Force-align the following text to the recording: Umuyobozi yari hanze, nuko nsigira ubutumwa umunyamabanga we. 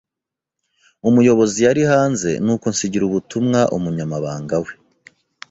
Umuyobozi 1.09 1.57
yari 1.67 1.81
hanze, 1.91 2.29
nuko 2.43 2.65
nsigira 2.73 3.03
ubutumwa 3.05 3.59
umunyamabanga 3.77 4.55
we. 4.63 4.71